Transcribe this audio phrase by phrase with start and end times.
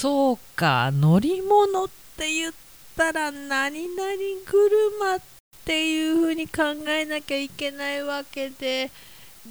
[0.00, 0.92] そうか。
[0.92, 2.52] 乗り物って言っ
[2.96, 4.12] たら何々
[4.46, 5.20] 車っ
[5.64, 8.92] ていうふうに考えなきゃいけないわけで。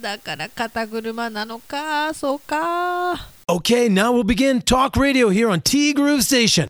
[0.00, 2.14] だから肩車なのか。
[2.14, 3.28] そうか。
[3.46, 6.66] Okay, now we'll begin talk radio here on T Groove Station.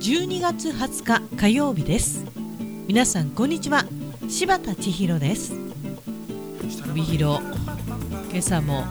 [0.00, 2.24] 12月20日火曜日です。
[2.88, 3.84] 皆さんこんにちは。
[4.28, 5.62] 柴田千尋です。
[6.92, 7.61] 帯広
[8.32, 8.84] 今朝も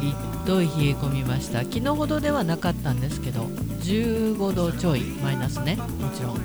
[0.00, 0.12] ひ
[0.44, 1.60] どい冷え込みました。
[1.60, 5.76] 昨日ほどではなかったんですけど15度ちょいマイナスね。
[5.76, 6.36] もちろん。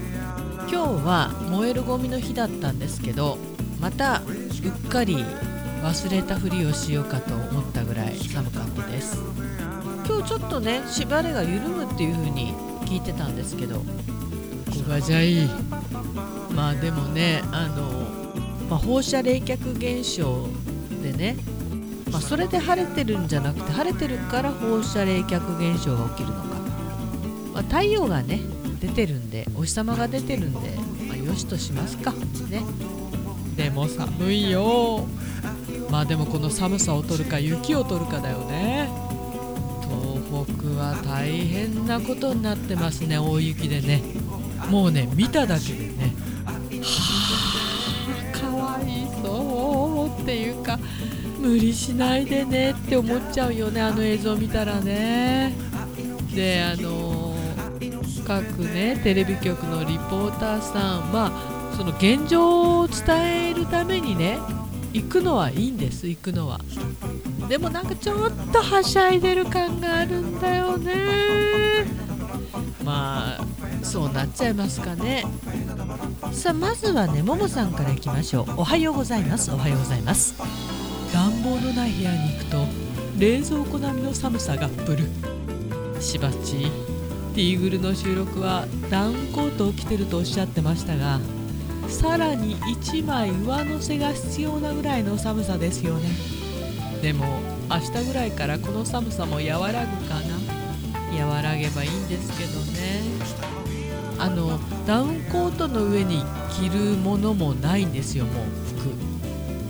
[0.69, 3.39] 今日は燃えるゴミの日だったんですけど
[3.79, 5.25] またうっかり
[5.81, 9.17] 忘れたふりをしようかと思ったぐらい寒かったです。
[10.05, 12.53] 今日ちょっとね縛りが緩むっていう風に
[12.85, 13.81] 聞いてたんですけど。
[14.71, 15.47] 小がじゃい。
[16.53, 18.05] まあでもねあの、
[18.69, 20.47] まあ、放射冷却現象
[21.01, 21.56] でね、まあ、
[22.27, 26.43] それで晴れてるんじゃなくて晴れてるから放射冷却現象が起きるのか、
[27.53, 28.41] まあ、太陽がね
[28.81, 30.71] 出てるんでお日様が出てるんで、
[31.07, 32.11] まあ、よしとしますか。
[32.11, 32.63] ね。
[33.55, 35.05] でも寒いよ。
[35.89, 38.89] まあでもこの寒さを取るか雪を取るかだよね。
[39.81, 44.01] 東北は大変なことになってますね大雪でね。
[44.69, 46.13] もうね見ただけでね
[46.45, 46.59] は
[48.33, 50.77] あかわいそうっていうか
[51.39, 55.53] 無理しないでねって思っちゃうよねあの映像見たらね。
[56.35, 57.35] であの
[58.25, 64.37] 各ねテレビ局のリポーターさんまあその現状を伝えるためにね
[64.93, 66.59] 行くのはいいんです行くのは。
[67.47, 71.85] でもなんかちょっとはしゃいでる感があるんだよね。
[72.83, 73.41] まあ
[73.83, 75.23] そうなっちゃいますかね。
[76.33, 78.61] さあまずはねももさんからいきましょう。
[78.61, 80.35] おはようございますおはようございます。
[81.17, 82.67] 暖房のない部屋に行くと
[83.17, 85.07] 冷蔵庫並みの寒さがぶる。
[85.99, 86.69] しばち
[87.33, 91.19] ティーグルの収録はダウンコートを着てるとおっしゃってましたが
[91.87, 96.07] さらに1枚上乗せが必要なぐらいの寒さですよね。
[97.01, 97.25] でも
[97.67, 101.25] 明日ぐらいからこの寒さも和らぐかな。
[101.25, 103.01] 和らげばいいんですけどね。
[104.19, 108.66] あのダウンコートの上に着るものもないんですよもう。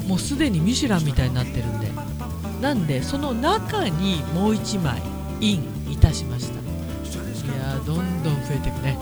[0.08, 1.92] もうすでにミシュランみたいになってるんで。
[2.62, 5.00] なんでその中にもう1枚
[5.40, 6.54] インいたしました。
[6.54, 6.58] い
[7.60, 8.98] やーどんどん増えていくね。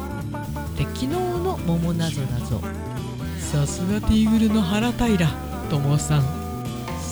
[0.78, 2.60] で昨日の「桃なぞなぞ」
[3.40, 5.30] さすがティーグルの原平
[5.70, 6.24] 友さん。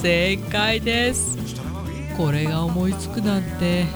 [0.02, 1.38] 正解です。
[2.18, 3.86] これが思いつくなんて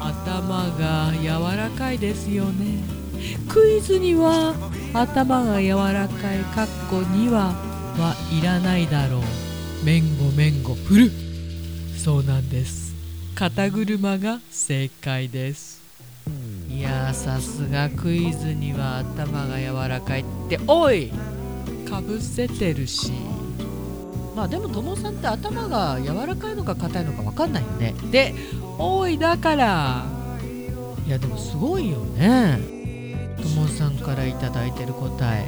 [0.00, 2.82] 頭が柔らかいですよね。
[3.48, 4.52] クイズには
[4.92, 7.54] 頭が柔らかいかっこには
[7.98, 8.42] はい。
[8.44, 8.86] らない。
[8.86, 11.10] だろうめんごめんご振る
[11.98, 12.94] そうなんです
[13.34, 15.82] 肩車が正解です
[16.68, 16.80] い。
[16.80, 20.22] やーさすがクイズには頭が柔らかい。
[20.22, 21.10] っておい。
[21.88, 23.12] かぶせてるし
[24.34, 26.54] まあでも友さんって頭が柔らかい。
[26.56, 27.04] のか硬い。
[27.04, 27.62] のか分かんない。
[27.62, 28.34] よねで
[28.78, 29.18] おい。
[29.18, 30.04] だから
[31.06, 31.10] い。
[31.10, 31.90] やでもすごい。
[31.90, 32.58] よね
[33.40, 34.72] 友さんから頂い。
[34.72, 35.46] てる答え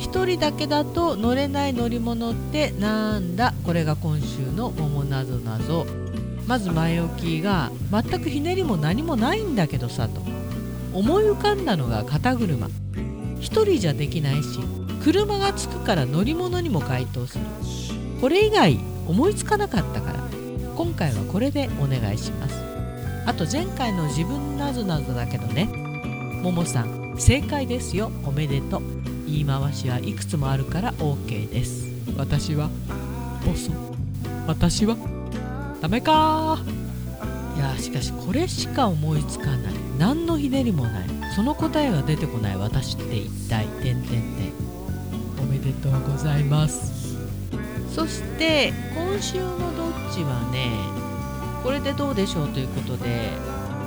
[0.00, 3.52] 一人だけだと乗れない乗り物ってなんだ？
[3.64, 5.86] これが今週の「桃なぞなぞ」
[6.48, 10.22] まず前置きが全くひねりも何もないんだけどさと。
[10.92, 12.68] 思い浮かんだのが肩車。
[13.38, 14.58] 一人じゃできないし
[15.04, 17.44] 車がつくから乗り物にも該当する。
[18.20, 20.20] これ以外思いつかなかったから。
[20.76, 22.54] 今回はこれでお願いします。
[23.26, 25.66] あと前回の自分なぞなぞだけどね。
[26.42, 28.10] ももさん正解ですよ。
[28.24, 28.82] おめでとう。
[29.30, 31.86] 言い回しはいくつもあるから OK です。
[32.16, 32.68] 私は
[33.46, 33.70] ボソ
[34.46, 34.96] 私は
[35.80, 36.58] ダメか。
[37.56, 39.74] いやしかしこれしか思いつかない。
[39.98, 41.08] 何のひねりもない。
[41.36, 42.56] その答えが出てこない。
[42.56, 43.66] 私って一体。
[43.82, 44.20] 点々点
[45.40, 47.16] おめでとうございます。
[47.94, 50.70] そして今週のどっちはね
[51.62, 53.30] これでどうでしょうということで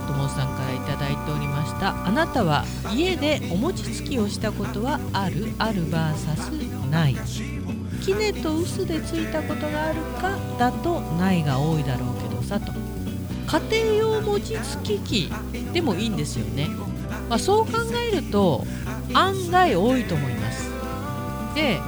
[0.04, 2.06] ともさんから頂いておりました。
[2.06, 5.54] あなたは家でお餅つきをしたことはある？
[5.58, 7.16] ある VS ない。
[8.02, 10.38] キネと薄でついたことがあるか？
[10.60, 12.72] だとないが多いだろうけどさと。
[13.46, 15.32] 家庭用餅つき機
[15.74, 16.70] でもいいんですよね、
[17.30, 17.74] まあ、そう考
[18.12, 18.66] えると
[19.14, 20.72] 案外多いと思います。
[21.54, 21.80] で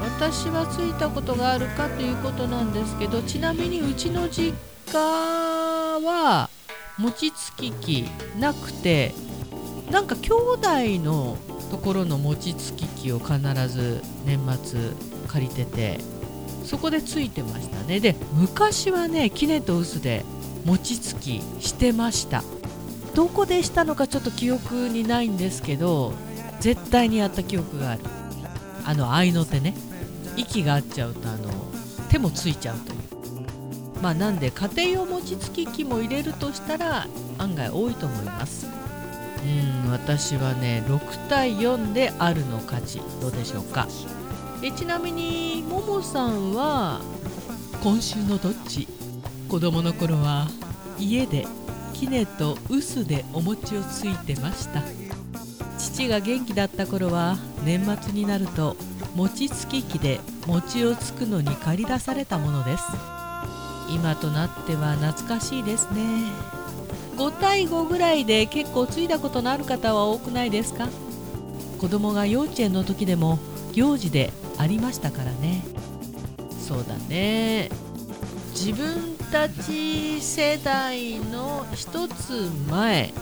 [0.00, 4.54] 私はついたことがあるかということなんですけどちなみにうちの実
[4.92, 6.47] 家は
[6.98, 8.08] 餅つき機
[8.38, 9.14] なくて
[9.90, 10.68] なんか兄弟
[11.02, 11.38] の
[11.70, 14.90] ところの餅つき機を必ず年末
[15.28, 16.00] 借りてて
[16.64, 18.00] そこでついてましたね。
[18.00, 20.24] で昔はねキネと臼で
[20.64, 22.42] 餅つきしてました。
[23.14, 26.12] どこでしたのかちょっと記憶にないんですけど
[26.60, 28.02] 絶対にやった記憶がある。
[28.84, 29.74] あの合いの手ね。
[30.36, 31.48] 息が合っちゃうとあの
[32.10, 32.97] 手もついちゃうという。
[34.02, 37.06] まあなんで家庭用餅つき機も入れるとしたら
[37.38, 38.66] 案外多いと思います。
[38.66, 43.88] うん私はね6対4であるの勝ちどうでしょうか。
[44.60, 47.00] でちなみにももさんは
[47.82, 48.88] 今週のどっち？
[49.48, 50.48] 子供の頃は
[50.98, 51.46] 家で
[51.94, 54.82] キネと臼でお餅をついてました。
[55.78, 58.76] 父が元気だった頃は年末になると
[59.14, 62.84] 餅つき機で餅をつくのに駆り出されたものです。
[63.90, 66.26] 今となっては懐かしいですね。
[67.16, 70.88] 5対5ぐらいで結構ついだことのある方は多くないですか？
[71.80, 73.38] 子供が幼稚園の時でも
[73.72, 75.62] 行事でありましたからね。
[76.60, 77.70] そうだね。
[78.52, 83.12] 自分たち世代の一つ前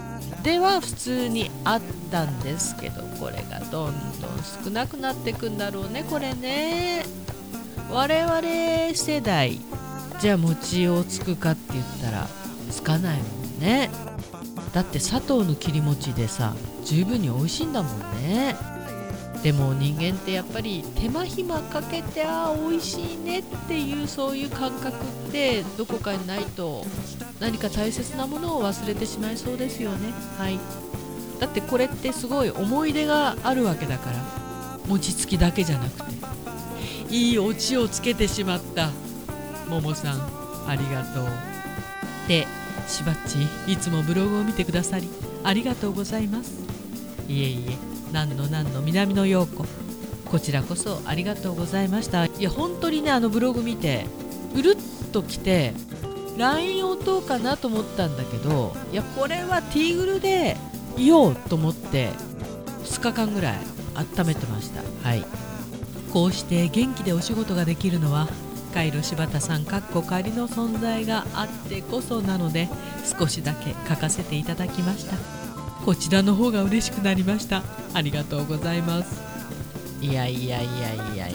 [0.42, 1.80] では普通にあっ
[2.10, 4.30] たんですけどこれがどんどん
[4.64, 7.04] 少なくなっていくんだろうねこれね。
[7.90, 9.60] 我々世代
[10.20, 12.26] じゃあ餅をつくかって言ったら
[12.70, 13.24] つかないも
[13.58, 13.90] んね。
[14.72, 16.54] だって砂糖の切り餅でさ
[16.84, 18.56] 十分に美味しいんだもんね。
[19.42, 26.84] でも人間ってやっぱり手間暇かけてああ美味しいねっていうそういう感覚ってどこかにないと
[27.38, 30.12] 何か大切なものを忘れてしまいそうですよね。
[30.38, 30.58] はい。
[31.38, 34.16] だってこれってすごい思い出があるわけだから。
[34.88, 36.16] 餅つきだけじゃなくて。
[37.10, 38.90] いいオチをつけてしまった。
[39.68, 40.20] ももさん
[40.68, 41.26] ありがとう。
[42.28, 42.46] で
[42.88, 45.08] しばっちいつもブログを見てくださり
[45.44, 46.52] ありがとうございます。
[47.28, 47.76] いえいえ
[48.12, 49.64] 何の何の南の陽子。
[50.30, 52.26] こちらこそありがとうございました。
[52.26, 54.06] いや本当にねあのブログ見て
[54.54, 55.72] うるっと来て
[56.36, 60.56] LINE を打うかなと思ったんだけどいやこれはティーグルで
[60.96, 62.10] いようと思って
[62.84, 63.58] 2日間ぐらい
[64.18, 64.82] 温めてました。
[65.08, 65.24] はい。
[66.12, 68.28] こうして元気でお仕事ができるのは
[68.76, 72.68] カイロ柴田さんかっこ仮の存在があってこそなので
[73.18, 75.16] 少しだけ書かせていただきました。
[75.82, 77.62] こちらの方が嬉しくなりました。
[77.94, 79.18] ありがとうございます。
[80.02, 81.32] いやいやいやいやいやい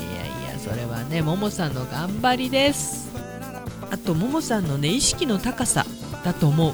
[0.54, 3.10] やそれはねももさんの頑張りです。
[3.90, 5.88] あとももさんのね意識の高さ
[6.24, 6.74] だと思う。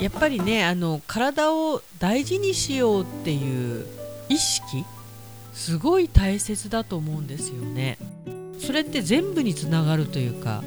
[0.00, 3.84] やっぱりねあの体を大事にしようっていう
[4.28, 4.84] 意識
[5.52, 7.98] すごい大切だと思うんですよね
[8.64, 10.62] それって全部につながるというか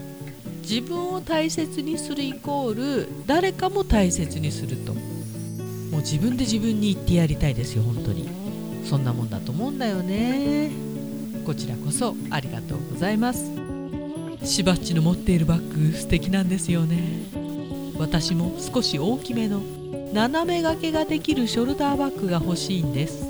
[0.61, 2.73] 自分を大切にするイコー
[3.05, 4.93] ル誰かも大切にすると。
[4.93, 8.27] もう自分で自分に言ってやりたいですよ本当に。
[8.83, 10.71] そんなもんだと思うんだよね。
[11.45, 13.51] こちらこそありがとうございます。
[14.43, 17.21] しばっちの持っているバッグ素敵なんですよね。
[17.97, 19.61] 私も少し大きめの
[20.13, 23.25] 斜め掛けができるショルダーバッグが欲しいんです。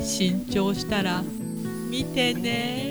[0.00, 1.22] 新調したら
[1.90, 2.89] 見てね。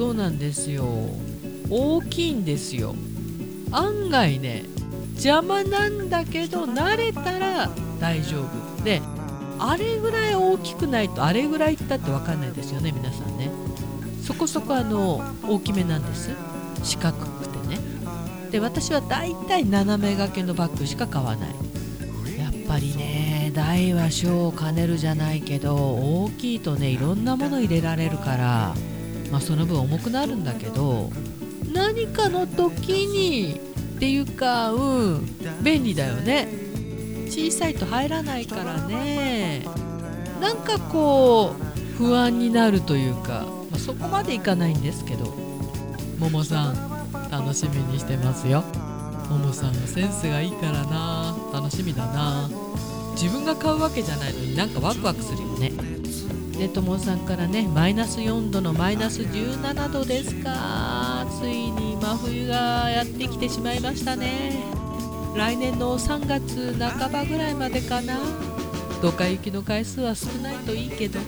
[0.00, 0.86] そうなんですよ。
[1.68, 2.94] 大きいんですよ。
[3.70, 4.62] 案外ね
[5.10, 7.68] 邪魔なんだけど慣れたら
[8.00, 8.82] 大丈夫。
[8.82, 9.02] で
[9.58, 13.50] あれぐらい大きくないとあれぐらいいったって分かんないですよね皆さんね。
[14.22, 16.30] そこそこあの大きめなんです。
[16.82, 17.78] 四角くてね。
[18.50, 21.50] で私はだいたい斜め掛けのバッグしか買わない。
[22.38, 28.74] やっぱりね大は小を兼ねるじゃないけど大きいとねいろんなもの入れられるから
[29.30, 31.10] まあその分重くなるんだけど
[31.72, 33.60] 何かの時に
[33.96, 34.78] っていうかう
[35.16, 35.26] ん
[35.62, 36.48] 便利だよね。
[37.28, 39.64] 小さいと入らないからね。
[40.40, 45.40] なんかこう不安になるというか、まあ、そこまでいかないんですけど。
[46.20, 46.74] ももさん
[47.30, 48.62] 楽しみにしてますよ。
[49.30, 51.34] ももさんのセンスがいいからな。
[51.50, 52.50] 楽しみだな。
[53.12, 55.72] 自分が買うわけじゃないのになんかワクワクするよね。
[56.60, 61.26] でともさんからねマイナス4度のマイナス17度ですか。
[61.40, 64.62] ついに真冬がやってきてしまいましたね。
[65.34, 68.18] 来年の3月半ばぐらいまでかな。
[69.00, 71.18] ドカ雪の回数は少ないといいけど。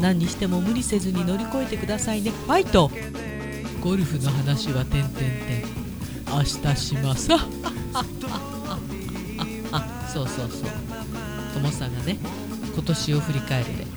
[0.00, 2.32] 何にしても無理せずに乗り越えてくださいね。
[2.32, 2.90] ファイト。
[3.80, 5.24] ゴルフの話はてんてんて
[5.60, 5.62] ん
[6.32, 7.32] 明日します。
[7.32, 7.46] あ
[9.70, 10.70] あそうそうそう。
[11.54, 12.18] ともさんがね
[12.74, 13.87] 今年を振り返るで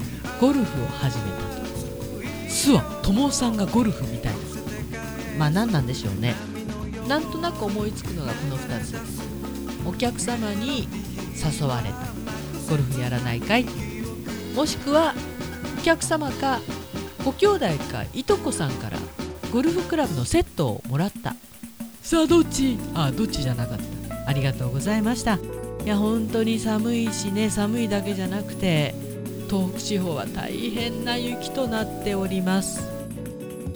[0.41, 1.37] ゴルフを始めた
[2.47, 2.49] と。
[2.49, 5.37] すわともさんがゴルフみたいです。
[5.37, 6.33] まあ何なんでしょうね。
[7.07, 9.21] なんとなく思いつくのがこの2つです。
[9.87, 10.87] お客様に
[11.37, 11.95] 誘われた。
[12.71, 13.67] ゴルフやらないかい。
[14.55, 15.13] もしくは
[15.79, 16.59] お客様か
[17.23, 18.97] ご兄弟かいとこさんから
[19.53, 21.35] ゴルフクラブのセットをもらった。
[22.01, 22.79] さあどっち？
[22.95, 24.27] あどっちじゃなかった。
[24.27, 25.37] ありがとうございました。
[25.85, 27.51] いや本当に寒いしね。
[27.51, 28.95] 寒いだけじゃなくて
[29.51, 32.89] 東北地方は大変な雪となっております。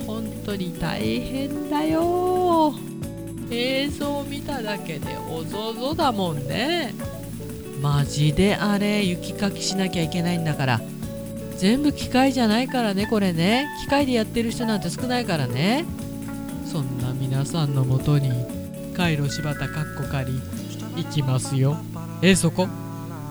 [0.07, 2.73] 本当に大変だよ。
[3.51, 6.93] 映像を見ただけでおぞぞだもんね。
[7.81, 9.03] マジであれ。
[9.03, 10.81] 雪かきしなきゃいけないんだから。
[11.57, 13.67] 全部機械じゃないからねこれね。
[13.81, 15.83] 機械でやってる人なんて少ないからね。
[16.65, 18.31] そんな皆さんのもとに
[18.95, 20.41] カイロ柴田かっこかり
[20.95, 21.77] 行きますよ。
[22.21, 22.69] えそこ。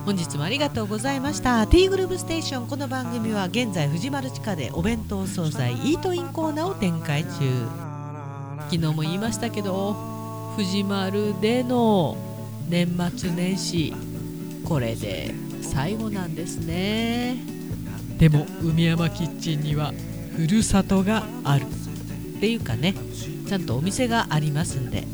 [0.04, 1.66] 本日もありがとうございました。
[1.66, 2.66] T グループステーション。
[2.66, 7.30] この番組は現在藤丸地下でお弁当惣菜イートインコーナーを展開中。
[8.70, 9.94] 昨日も言いましたけど
[10.56, 12.18] 藤丸での
[12.68, 13.94] 年末年始
[14.66, 17.38] これで最後なんですね。
[18.18, 19.94] でも海山キッチンには
[20.36, 21.64] ふるさとがある。
[21.64, 22.94] っていうかね
[23.48, 25.04] ちゃんとお店がありますんで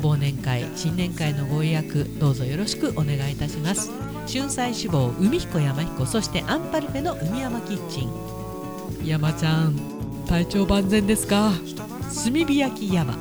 [0.00, 4.11] 忘年会新年会のご予約どうぞよろしくお願いいたします。
[4.26, 8.10] 春菜志望海彦山彦そしてアンパルフェの海山キッチン。
[9.04, 9.74] 山ちゃん
[10.26, 11.52] 体調万全ですか？
[12.24, 13.14] 炭火焼き山。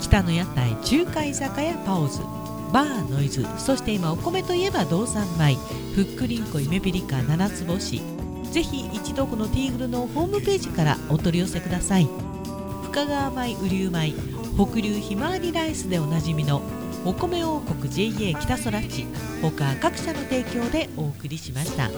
[0.00, 2.20] 北の屋台中華居酒屋パオズ。
[2.72, 3.44] バーノイズ。
[3.58, 5.56] そして今お米といえば道産米
[5.94, 8.00] ふっくりんこ夢ピリカ七つ星。
[8.50, 12.08] ぜひ一度このティーグルのホームページからお取り寄せください。
[12.84, 14.12] 深川米雨竜米
[14.56, 16.62] 北流ひまわりライスでおなじみの
[17.04, 19.06] お米王国 JA 北空地
[19.40, 21.88] 他各社の提供でお送りしました。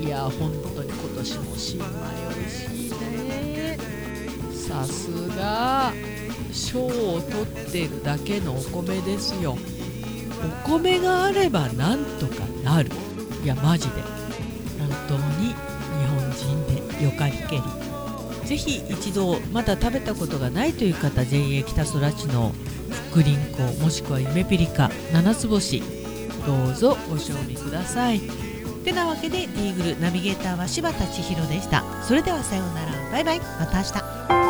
[0.00, 1.84] いや本当に今年も新米
[2.38, 3.78] 美味しいね。
[4.52, 5.92] さすが
[6.52, 9.56] 賞を取ってるだけのお米ですよ。
[10.66, 12.90] お米があればなんとかなる。
[13.44, 14.02] いやマジで。
[14.78, 15.54] 本当に日
[16.06, 17.62] 本人でよかりけり。
[18.44, 22.52] ぜひ一度まだ食べたことがないという方 JA 北空地の
[23.14, 25.82] グリンコもしくは夢ピリカ七つ星。
[26.46, 28.20] どうぞご賞味ください。
[28.84, 31.84] てなわけでイーグルナビゲーターは柴田千尋でした。
[32.02, 32.92] それではさようなら。
[33.12, 33.38] バイバイ。
[33.38, 34.41] また明日。